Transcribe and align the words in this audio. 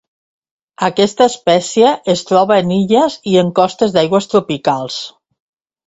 Aquesta 0.87 1.27
espècie 1.33 1.91
es 2.15 2.25
troba 2.31 2.59
en 2.65 2.73
illes 2.81 3.21
i 3.35 3.39
costes 3.63 3.97
d'aigües 3.99 4.33
tropicals. 4.35 5.03